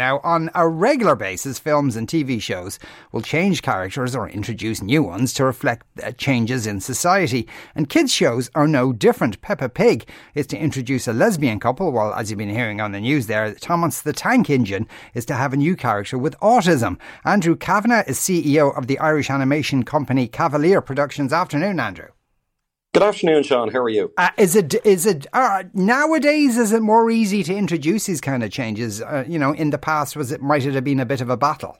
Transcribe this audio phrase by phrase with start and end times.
[0.00, 2.78] Now, on a regular basis, films and TV shows
[3.12, 7.46] will change characters or introduce new ones to reflect uh, changes in society.
[7.74, 9.42] And kids' shows are no different.
[9.42, 13.00] Peppa Pig is to introduce a lesbian couple, while, as you've been hearing on the
[13.02, 16.98] news there, Thomas the Tank Engine is to have a new character with autism.
[17.26, 21.30] Andrew Kavanagh is CEO of the Irish animation company Kavaleer Productions.
[21.30, 22.08] Afternoon, Andrew.
[22.92, 23.70] Good afternoon, Sean.
[23.70, 24.12] How are you?
[24.16, 26.58] Uh, is it is it uh, nowadays?
[26.58, 29.00] Is it more easy to introduce these kind of changes?
[29.00, 31.30] Uh, you know, in the past, was it might it have been a bit of
[31.30, 31.78] a battle?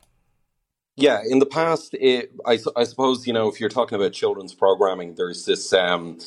[0.95, 4.55] Yeah, in the past, it, I, I suppose you know if you're talking about children's
[4.55, 6.19] programming, there's this um,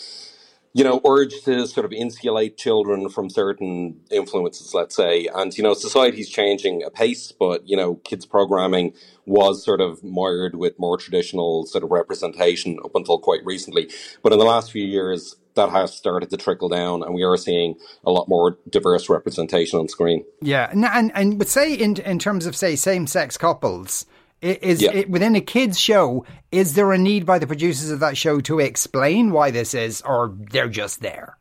[0.73, 5.27] you know, urge to sort of insulate children from certain influences, let's say.
[5.33, 8.93] And, you know, society's changing apace, but, you know, kids programming
[9.25, 13.89] was sort of mired with more traditional sort of representation up until quite recently.
[14.23, 17.37] But in the last few years, that has started to trickle down, and we are
[17.37, 20.25] seeing a lot more diverse representation on screen.
[20.41, 24.07] Yeah, and and, and say in in terms of say same sex couples,
[24.43, 24.91] is yeah.
[24.91, 26.25] it, within a kids show?
[26.51, 30.01] Is there a need by the producers of that show to explain why this is,
[30.01, 31.37] or they're just there?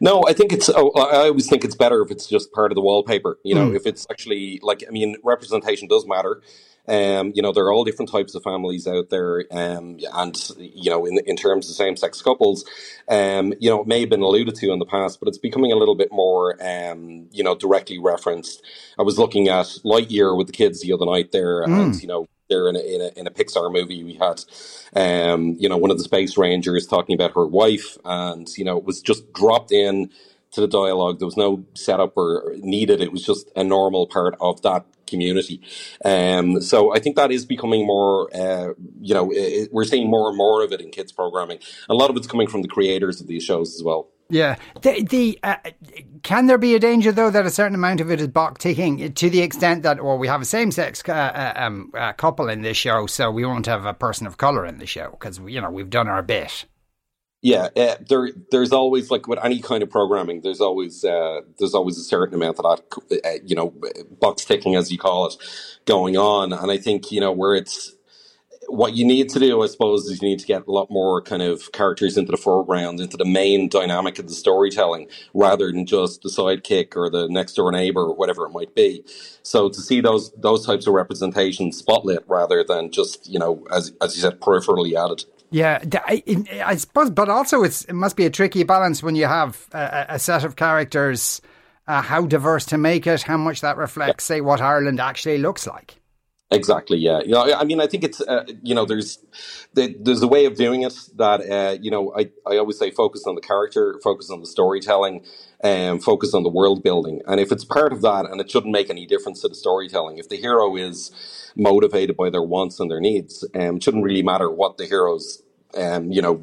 [0.00, 0.68] No, I think it's.
[0.68, 3.38] Oh, I always think it's better if it's just part of the wallpaper.
[3.44, 3.76] You know, mm.
[3.76, 6.42] if it's actually like, I mean, representation does matter.
[6.88, 10.90] Um, you know, there are all different types of families out there, um, and you
[10.90, 12.64] know, in in terms of same sex couples,
[13.08, 15.70] um, you know, it may have been alluded to in the past, but it's becoming
[15.70, 18.62] a little bit more, um, you know, directly referenced.
[18.98, 21.66] I was looking at Lightyear with the kids the other night there, mm.
[21.66, 24.02] and you know, there in a, in a, in a Pixar movie.
[24.02, 24.42] We had,
[24.94, 28.76] um, you know, one of the space rangers talking about her wife, and you know,
[28.76, 30.10] it was just dropped in
[30.52, 31.18] to the dialogue.
[31.18, 33.00] There was no setup or needed.
[33.00, 35.60] It was just a normal part of that community.
[36.04, 38.68] Um, so I think that is becoming more, uh,
[39.00, 41.58] you know, it, we're seeing more and more of it in kids programming.
[41.88, 44.08] A lot of it's coming from the creators of these shows as well.
[44.32, 44.56] Yeah.
[44.80, 45.56] The, the uh,
[46.22, 49.12] can there be a danger though that a certain amount of it is box ticking
[49.12, 52.62] to the extent that, well, we have a same-sex uh, uh um, uh, couple in
[52.62, 55.60] this show, so we won't have a person of color in the show because you
[55.60, 56.64] know we've done our bit.
[57.42, 61.74] Yeah, uh, there there's always like with any kind of programming, there's always uh, there's
[61.74, 63.74] always a certain amount of that, uh, you know,
[64.20, 65.36] box ticking as you call it,
[65.86, 67.94] going on, and I think you know where it's
[68.68, 71.22] what you need to do, I suppose, is you need to get a lot more
[71.22, 75.86] kind of characters into the foreground, into the main dynamic of the storytelling, rather than
[75.86, 79.04] just the sidekick or the next door neighbor or whatever it might be.
[79.42, 83.92] So to see those those types of representations spotlit rather than just you know as
[84.02, 85.24] as you said peripherally added.
[85.52, 90.06] Yeah, I, suppose, but also it must be a tricky balance when you have a,
[90.10, 91.40] a set of characters.
[91.86, 93.22] Uh, how diverse to make it?
[93.22, 96.00] How much that reflects, say, what Ireland actually looks like?
[96.50, 96.98] Exactly.
[96.98, 97.20] Yeah.
[97.20, 99.18] You know, I mean, I think it's uh, you know, there's
[99.74, 103.24] there's a way of doing it that uh, you know, I I always say focus
[103.26, 105.24] on the character, focus on the storytelling,
[105.60, 107.20] and um, focus on the world building.
[107.26, 110.18] And if it's part of that, and it shouldn't make any difference to the storytelling,
[110.18, 111.10] if the hero is
[111.56, 113.44] motivated by their wants and their needs.
[113.54, 115.41] Um, it shouldn't really matter what the hero's,
[115.76, 116.42] um, you know,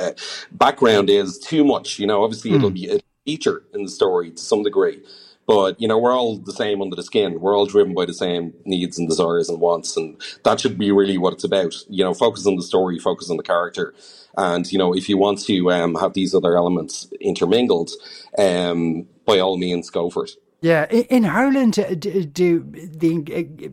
[0.00, 0.12] uh,
[0.52, 1.98] background is too much.
[1.98, 2.56] You know, obviously mm.
[2.56, 5.02] it'll be a feature in the story to some degree.
[5.46, 7.40] But you know, we're all the same under the skin.
[7.40, 10.92] We're all driven by the same needs and desires and wants, and that should be
[10.92, 11.74] really what it's about.
[11.88, 13.92] You know, focus on the story, focus on the character,
[14.36, 17.90] and you know, if you want to um, have these other elements intermingled,
[18.38, 20.32] um, by all means, go for it.
[20.60, 23.72] Yeah, in Ireland, do, do the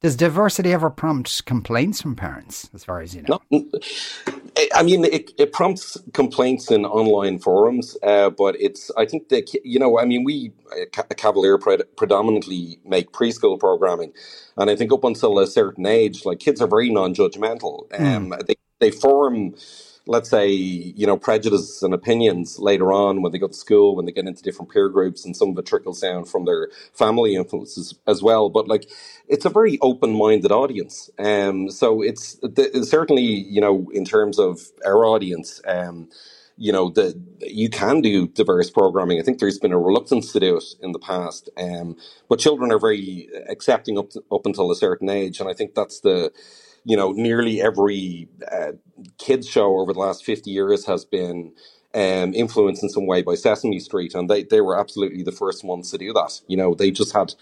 [0.00, 3.40] does diversity ever prompt complaints from parents, as far as you know?
[3.50, 3.64] No,
[4.74, 9.52] I mean, it, it prompts complaints in online forums, uh, but it's, I think that,
[9.64, 11.58] you know, I mean, we, uh, Kavaleer
[11.96, 14.12] predominantly make preschool programming.
[14.56, 17.92] And I think up until a certain age, like kids are very non judgmental.
[17.94, 18.04] Hmm.
[18.04, 18.46] Um, mm.
[18.46, 19.54] They, they form,
[20.08, 24.06] let's say, you know, prejudices and opinions later on when they go to school, when
[24.06, 27.36] they get into different peer groups, and some of it trickles down from their family
[27.36, 28.48] influences as well.
[28.48, 28.90] But like,
[29.28, 31.10] it's a very open-minded audience.
[31.18, 36.08] Um, so it's, it's certainly, you know, in terms of our audience, um,
[36.56, 39.20] you know, the, you can do diverse programming.
[39.20, 41.96] I think there's been a reluctance to do it in the past, um,
[42.30, 45.74] but children are very accepting up to, up until a certain age, and I think
[45.74, 46.32] that's the
[46.84, 48.72] you know, nearly every uh,
[49.18, 51.52] kids show over the last 50 years has been
[51.94, 55.64] um, influenced in some way by Sesame Street, and they, they were absolutely the first
[55.64, 56.40] ones to do that.
[56.48, 57.34] You know, they just had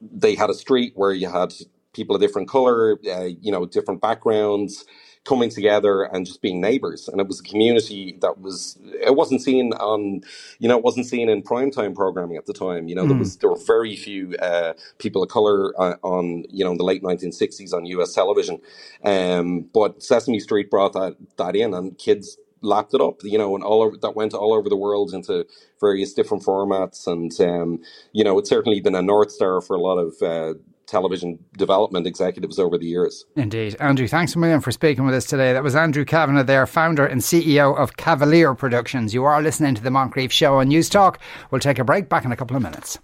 [0.00, 1.52] they had a street where you had
[1.92, 4.84] people of different color, uh, you know, different backgrounds,
[5.28, 7.06] coming together and just being neighbors.
[7.06, 10.22] And it was a community that was, it wasn't seen on,
[10.58, 12.88] you know, it wasn't seen in primetime programming at the time.
[12.88, 13.08] You know, mm.
[13.08, 13.20] there hmm.
[13.20, 16.84] was, there were very few uh, people of color uh, on, you know, in the
[16.84, 18.58] late 1960s on US television.
[19.04, 23.54] Um, but Sesame Street brought that, that in and kids lapped it up, you know,
[23.54, 25.46] and all over that went all over the world into
[25.78, 27.06] various different formats.
[27.06, 27.82] And, um,
[28.12, 30.54] you know, it's certainly been a North Star for a lot of, uh,
[30.88, 33.24] television development executives over the years.
[33.36, 33.76] Indeed.
[33.78, 35.52] Andrew, thanks a million for speaking with us today.
[35.52, 39.14] That was Andrew Kavanagh there, founder and CEO of Kavaleer Productions.
[39.14, 41.20] You are listening to the Moncrieff Show on News Talk.
[41.50, 42.98] We'll take a break back in a couple of minutes.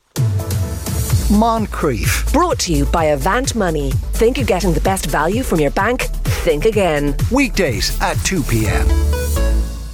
[1.31, 2.32] Moncrieff.
[2.32, 3.90] Brought to you by Avant Money.
[4.12, 6.02] Think you're getting the best value from your bank?
[6.44, 7.16] Think again.
[7.31, 8.86] Weekdays at 2 p.m.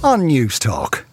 [0.03, 1.05] on News Talk.